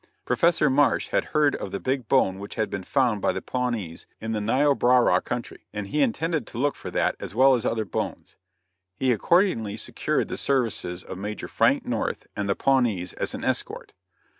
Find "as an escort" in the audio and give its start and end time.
13.13-13.93